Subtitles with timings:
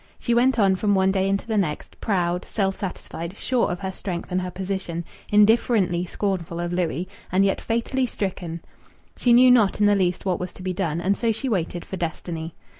[0.17, 3.91] She went on from one day into the next, proud, self satisfied, sure of her
[3.91, 8.61] strength and her position, indifferently scornful of Louis, and yet fatally stricken;
[9.15, 11.85] she knew not in the least what was to be done, and so she waited
[11.85, 12.55] for Destiny.